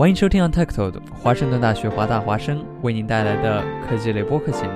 [0.00, 4.72] 欢迎收听 Untitled 华盛顿大学华大华生为您带来的科技类播客节目，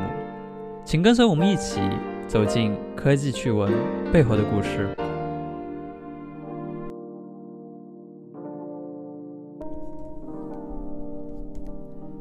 [0.84, 1.80] 请跟随我们一起
[2.28, 3.72] 走进科技趣闻
[4.12, 4.94] 背后的故事。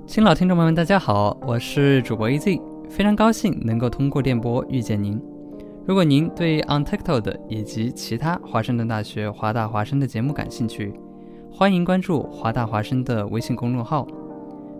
[0.07, 5.21] 新老听众朋友们，大家好，我是主播 EZ，非常高兴能够通过电波遇见您。
[5.85, 10.93] 如果您对 Untitled 以及其他华盛顿大学华大华生的节目感兴趣，
[11.55, 14.07] 欢迎关注华大华生的微信公众号。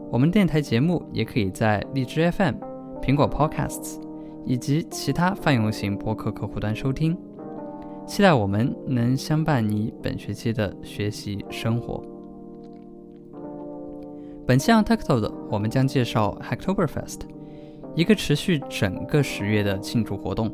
[0.09, 2.55] 我们电台节目也可以在荔枝 FM、
[3.00, 4.02] 苹果 Podcasts
[4.44, 7.16] 以及其他泛用型播客客户端收听。
[8.08, 12.03] 期待我们能相伴你本学期的学习生活。
[14.48, 17.20] 本期 Untitled 我们将介绍 Hacktoberfest，
[17.95, 20.52] 一个持续整个十月的庆祝活动。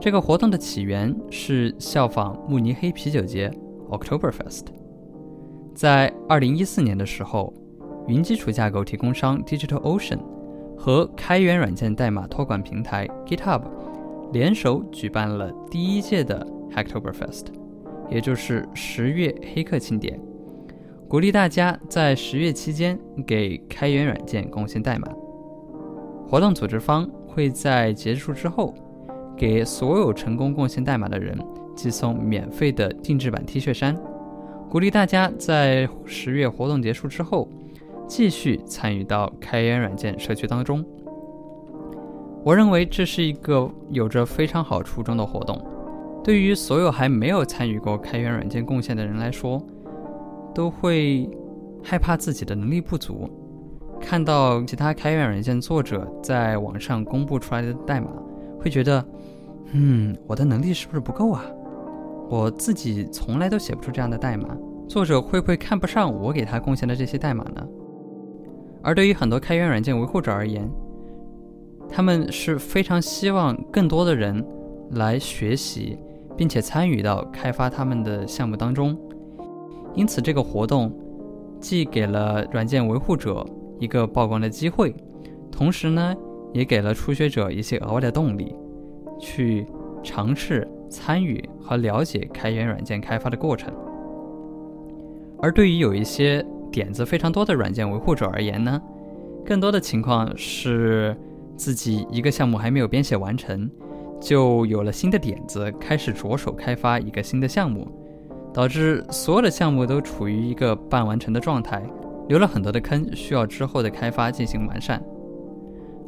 [0.00, 3.52] 这个活动的起源是效仿慕尼黑啤酒节
[3.90, 4.79] Oktoberfest。
[5.74, 7.52] 在2014年的时候，
[8.06, 10.18] 云基础架构提供商 DigitalOcean
[10.76, 13.62] 和开源软件代码托管平台 GitHub
[14.32, 17.46] 联手举办了第一届的 Hacktoberfest，
[18.10, 20.20] 也就是十月黑客庆典。
[21.08, 25.08] 鼓励大家在十月期间给开源软件贡献代码。
[26.28, 28.74] 活动组织方会在结束之后，
[29.36, 31.36] 给所有成功贡献代码的人
[31.74, 33.96] 寄送免费的定制版 T 恤衫，
[34.70, 37.48] 鼓励大家在十月活动结束之后，
[38.06, 40.84] 继续参与到开源软件社区当中。
[42.44, 45.60] 我认为这是一个有着非常好初衷的活动，
[46.22, 49.60] 对于所有还没有参与过开源软件贡献的人来说。
[50.52, 51.30] 都会
[51.80, 53.30] 害怕自己的能力不足，
[54.00, 58.10] 看到其他开源软件作者在网上公布出来的代码，
[58.58, 59.02] 会觉得，
[59.70, 61.44] 嗯，我的能力是不是不够啊？
[62.30, 67.66] 我自己从来都写不出这样的代码，作者会不会看不上我给他贡献的这些代码呢？
[68.82, 70.70] 而对于很多开源软件维护者而言，
[71.88, 74.46] 他们是非常希望更多的人
[74.92, 75.98] 来学习，
[76.36, 78.96] 并且参与到开发他们的项目当中。
[79.96, 80.96] 因此，这个活动
[81.58, 83.44] 既给了软件维护者
[83.80, 84.94] 一个曝光的机会，
[85.50, 86.14] 同时呢，
[86.52, 88.54] 也给了初学者一些额外的动力，
[89.18, 89.66] 去
[90.00, 93.72] 尝试参与和了解开源软件开发的过程。
[95.40, 98.82] 而对于有一些点子非常多的软件维护者而言呢，
[99.46, 101.16] 更多的情况是
[101.56, 103.70] 自己一个项目还没有编写完成，
[104.20, 107.86] 就有了新的点子，开始着手开发一个新的项目。
[108.52, 111.80] 导致所有的项目都处于一个半完成的状态，
[112.26, 115.00] 留了很多的坑，需要之后的开发进行完善。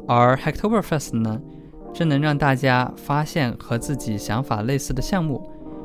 [0.08, 1.40] 而 Hacktoberfest 呢，
[1.92, 5.42] 这能让大家发现和自己想法类似的项目，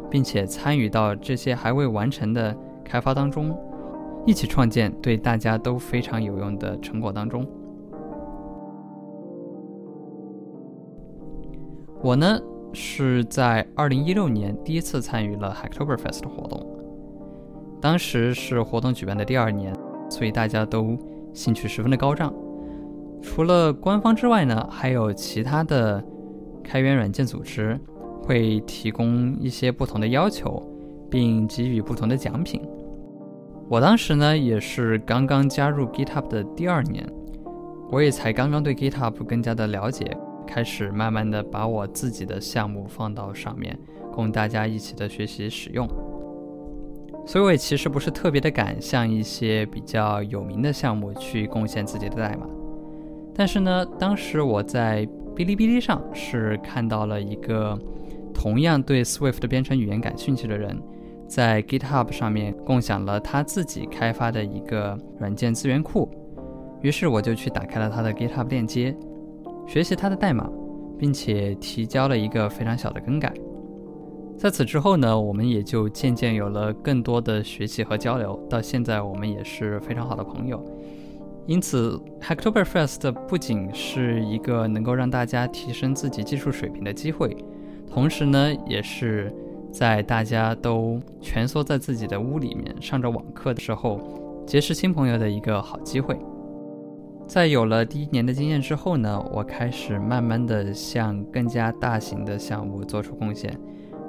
[0.10, 3.56] 并且参与到这些还未完成的开发当中，
[4.26, 7.46] 一起创建对大家都非常有用的成果当中。
[12.02, 12.40] 我呢？
[12.74, 16.64] 是在二零一六年第一次参与了 Hacktoberfest 活动，
[17.82, 19.74] 当时是活动举办的第二年，
[20.10, 20.96] 所以大家都
[21.34, 22.32] 兴趣十分的高涨。
[23.22, 26.04] 除了官方之外呢，还有其他的
[26.64, 27.80] 开源软件组织
[28.22, 30.62] 会提供一些不同的要求，
[31.10, 32.62] 并给予不同的奖品。
[33.70, 37.08] 我当时呢也是刚刚加入 GitHub 的第二年，
[37.92, 40.18] 我也才刚刚对 GitHub 更加的了解。
[40.48, 43.78] 开始慢慢的把我自己的项目放到上面，
[44.14, 45.86] 供大家一起的学习使用。
[47.26, 52.48] 所以我也其实不是特别的敢向一些比较有名的项目去贡献自己的代码。
[53.38, 57.78] 但是呢，当时我在哔哩哔哩上是看到了一个
[58.34, 60.76] 同样对 Swift 编程语言感兴趣的人，
[61.28, 66.10] 在 GitHub 上面共享了他自己开发的一个软件资源库。
[66.82, 68.98] 于是我就去打开了他的 GitHub 链接。
[69.68, 70.50] 学习他的代码，
[70.98, 73.32] 并且提交了一个非常小的更改。
[74.38, 78.40] 在此之后呢，我们也就渐渐有了更多的学习和交流。
[78.50, 80.64] 到现在，我们也是非常好的朋友。
[81.48, 87.36] 因此，Hacktoberfest 不仅是一个能够让大家提升自己技术水平的机会，
[87.90, 89.34] 同时呢，也是
[89.72, 93.98] 在大家都蜷缩在自己的屋里面上着网课的时候，
[94.46, 96.20] 结识新朋友的一个好机会。
[97.26, 103.58] 在有了第一年的经验之后呢，我开始慢慢的向更加大型的项目做出贡献，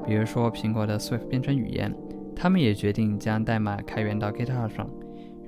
[0.04, 1.94] 比如说苹果的 Swift 编程语言，
[2.34, 4.90] 他们也决定将代码开源到 GitHub 上。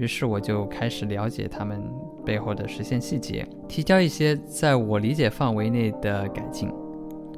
[0.00, 1.78] 于是我就开始了解他们
[2.24, 6.72] 背后的实现细节，提交一些在我理解范围内的改进。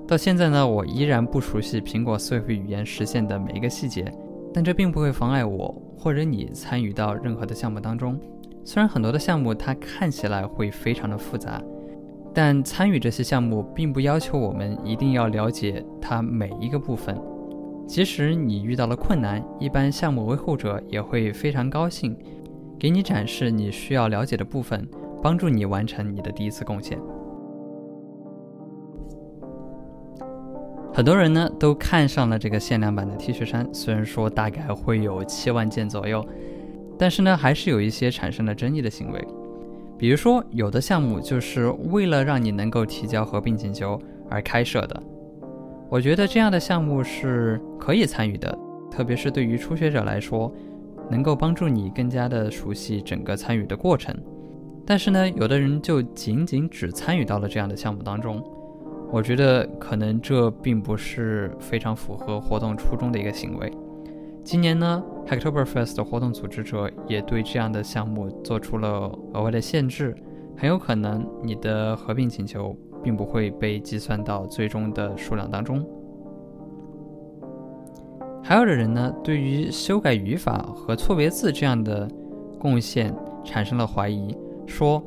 [0.07, 4.05] 到现在呢，我依然不熟悉苹果 Swift 语言实现的每一个细节，
[4.55, 8.17] 但这并不会妨碍我或者你参与到任何的项目当中。
[8.63, 11.61] 虽然很多的项目它看起来会非常的复杂，
[12.33, 17.21] 但参与这些项目并不要求我们一定要了解它每一个部分。
[17.89, 22.17] 即使你遇到了困难，一般项目维护者也会非常高兴。
[22.83, 24.85] 给你展示你需要了解的部分，
[25.23, 26.99] 帮助你完成你的第一次贡献。
[30.93, 36.27] 很多人呢都看上了这个限量版的 T 恤衫，虽然说大概会有七万件左右，
[36.99, 39.25] 但是呢还是有一些产生了争议的行为。
[39.97, 43.97] 比如说，有的项目就是为了让你能够提交合并请求
[44.29, 45.03] 而开设的。
[45.89, 48.59] 我觉得这样的项目是可以参与的，
[48.91, 50.53] 特别是对于初学者来说。
[51.13, 54.17] 能够帮助你更加的熟悉整个参与的过程，
[54.87, 58.43] 但是呢，有的人就仅仅只参与到了这样的项目当中，
[59.13, 63.71] 我觉得可能这并不是非常符合活动初衷的一个行为。
[64.43, 70.17] 今年呢，Hacktoberfest 的活动组织者也对这样的项目做出了额外的限制，
[70.57, 75.87] 很有可能你的合并请求并不会被计算到最终的数量当中。
[78.45, 82.09] 还有的人呢，对于修改语法和错别字这样的
[82.59, 84.37] 贡献产生了怀疑，
[84.67, 85.03] 说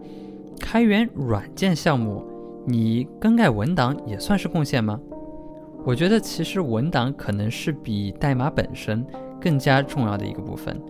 [0.59, 2.23] 开源软件项目，
[2.65, 4.99] 你更改文档也算是贡献吗？
[5.83, 9.05] 我觉得其实文档可能是比代码本身
[9.39, 10.81] 更加重要的一个部分。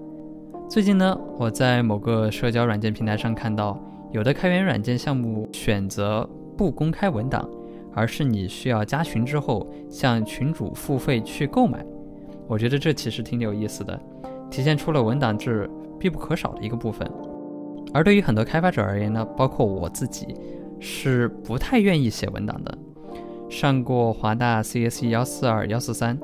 [0.70, 3.78] 最近呢，我在某个社交软件平台上看到，
[4.12, 7.50] 有的开源软件项目选择不公开文档，
[7.94, 11.86] 而是你需要加群之后向群主付费去购买。
[12.48, 14.00] 我觉得这其实挺有意思的，
[14.52, 15.70] 体现出了文档制
[16.00, 17.10] 必不可少的一个部分。
[17.94, 20.36] 而对于很多开发者而言呢，包括我自己，
[20.80, 22.78] 是不太愿意写文档的。
[23.50, 26.20] 上过华大 CSE 幺四二幺四三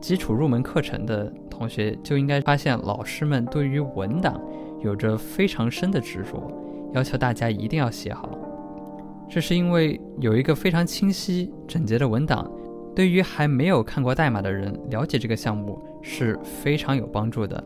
[0.00, 4.40] 基础入门课程的同学就应该发现，老师们对于文档
[4.80, 6.50] 有着非常深的执着，
[6.92, 8.30] 要求大家一定要写好。
[9.28, 12.50] 这是因为有一个非常清晰整洁的文档。
[12.98, 17.62] 对于还没有看过代码的人，了解这个项目是非常有帮助的。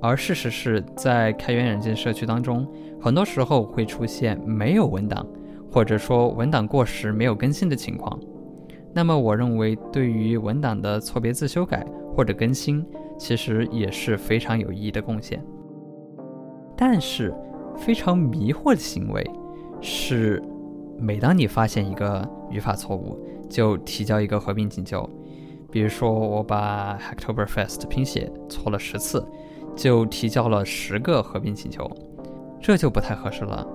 [0.00, 2.66] 而事实是在开源软件社区当中，
[2.98, 5.26] 很多时候会出现没有文档，
[5.70, 8.18] 或者说文档过时没有更新的情况。
[8.94, 11.84] 那么，我认为对于文档的错别字修改
[12.16, 12.82] 或者更新，
[13.18, 15.44] 其实也是非常有意义的贡献。
[16.74, 17.34] 但是，
[17.76, 19.30] 非常迷惑的行为
[19.82, 20.42] 是，
[20.96, 25.08] 每当你发现一个语法错误，就提交一个合并请求，
[25.70, 29.26] 比如说我把 Hacktoberfest 的拼写错了十次，
[29.76, 31.90] 就提交了十个合并请求，
[32.60, 33.66] 这就不太合适了，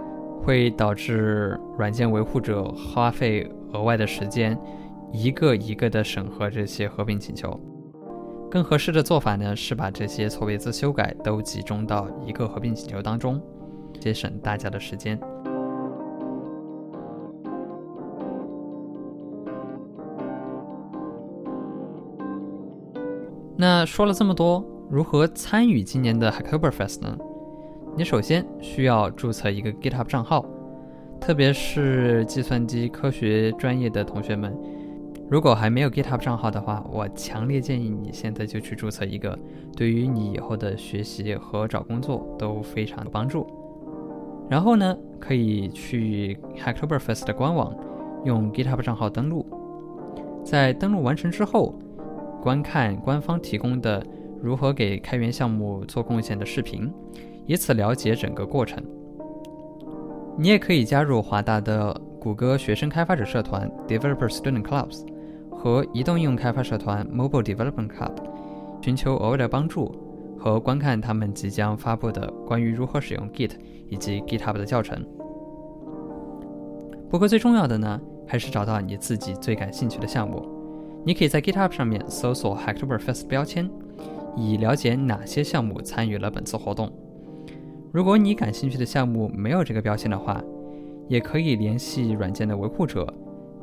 [0.42, 4.58] 会导致软件维护者花费额外的时间，
[5.12, 7.60] 一个一个的审核这些合并请求。
[8.52, 13.42] 更合适的做法呢，是把这些错别字修改都集中到一个合并请求当中，
[14.00, 15.20] 节省大家的时间。
[23.56, 27.16] 那说了这么多，如何参与今年的 Hacktoberfest 呢？
[27.96, 30.44] 你首先需要注册一个 GitHub 账号，
[31.22, 34.58] 特别是计算机科学专业的同学们，
[35.30, 39.38] 如果还没有 GitHub 账号的话，我强烈建议你现在就去注册一个，
[39.78, 43.46] 对于你以后的学习和找工作都非常有帮助。
[44.50, 47.72] 然后呢，可以去 Hacktoberfest 的官网，
[48.26, 49.46] 用 GitHub 账号登录，
[50.44, 51.76] 在登录完成之后。
[52.44, 54.06] 观看官方提供的
[54.42, 56.92] 如何给开源项目做贡献的视频，
[57.46, 58.84] 以此了解整个过程。
[60.38, 65.06] 你也可以加入华大的谷歌学生开发者社团 （Developer Student Clubs）
[65.50, 68.12] 和移动应用开发社团 （Mobile Development Club），
[68.82, 69.96] 寻求额外的帮助
[70.38, 73.52] 和观看他们即将发布的关于如何使用 Git
[73.88, 75.02] 以及 GitHub 的教程。
[77.10, 80.46] 不过最重要的呢，还是找到你自己最感兴趣的项目。
[81.06, 83.70] 你可以在 GitHub 上面搜索 Hacktoberfest 标签，
[84.38, 86.92] 以了解哪些项目参与了本次活动。
[87.92, 90.42] 如果你感兴趣的项目没有这个标签的话，
[91.10, 93.06] 也可以联系软件的维护者，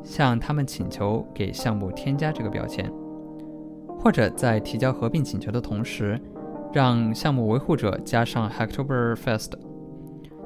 [0.02, 2.92] 向他们请求给项目添加这个标签。
[3.98, 6.20] 或者在提交合并请求的同时，
[6.72, 9.52] 让项目维护者加上 Hacktoberfest，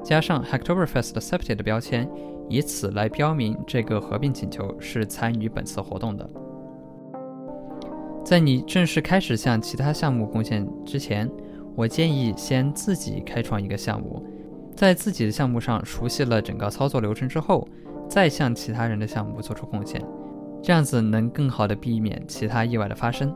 [0.01, 2.09] 加上 Hacktoberfest Accepted 的标签，
[2.49, 6.27] 以此来标明这个合并请求是参与本次活动的。
[8.25, 11.29] 在你正式开始向其他项目贡献之前，
[11.75, 14.25] 我建议先自己开创一个项目，
[14.75, 17.67] 在自己的项目上熟悉了整个操作流程之后，
[18.09, 20.01] 再向其他人的项目做出贡献，
[20.59, 23.31] 这样子能更好的避免其他意外的发生。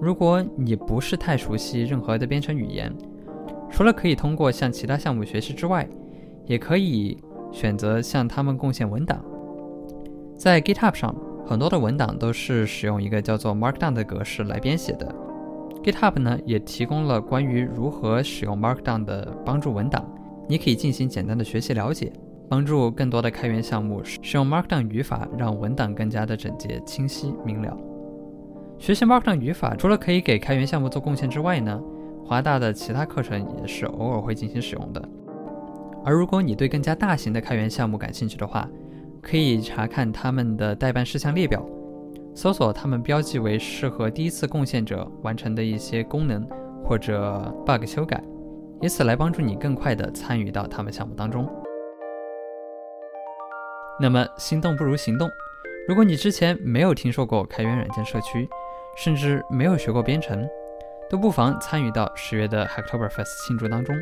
[0.00, 2.92] 如果你不是太熟悉任何的编程语言，
[3.70, 5.88] 除了可以通过向其他项目学习之外，
[6.46, 7.16] 也可以
[7.52, 9.24] 选择向他们贡献文档。
[10.36, 11.14] 在 GitHub 上，
[11.46, 15.14] 很多的文档都是使用一个叫做 Markdown 的格式来编写的。
[15.82, 20.04] GitHub 呢也提供了关于如何使用 Markdown 的帮助文档，
[20.48, 22.12] 你可以进行简单的学习了解，
[22.48, 27.76] 帮助更多的开源项目使用 Markdown 语法，让文档更加的整洁、清晰、明了。
[28.78, 31.82] 学习 Markdown 语法，除了可以给开源项目做贡献之外呢，
[32.24, 35.08] 华大的其他课程也是偶尔会进行使用的。
[36.04, 38.68] 而如果你对更加大型的开源项目感兴趣的话，
[39.22, 41.64] 可以查看他们的代办事项列表，
[42.34, 46.44] 搜索他们标记为适合第一次贡献者完成的一些功能
[46.84, 48.22] 或者 bug 修改，
[48.80, 51.48] 以此来帮助你更快地参与到他们项目当中。
[54.00, 55.30] 那么，心动不如行动。
[55.86, 58.48] 如果你之前没有听说过开源软件社区，
[58.96, 60.44] 甚至没有学过编程，
[61.08, 63.94] 都不妨参与到十月的 Hacktoberfest 庆祝当中，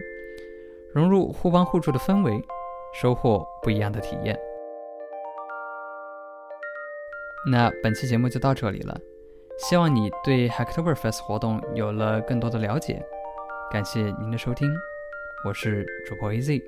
[0.95, 2.43] 融入互帮互助的氛围，
[2.95, 4.39] 收获不一样的体验。
[7.47, 9.01] 那本期节目就到这里了，
[9.59, 13.03] 希望你对 Hacktoberfest 活动有了更多的了解。
[13.71, 14.71] 感谢您的收听，
[15.47, 16.61] 我是主播 AZ，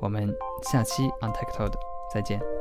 [0.00, 0.34] 我们
[0.72, 1.72] 下期 On Tech Talk
[2.12, 2.57] 再见。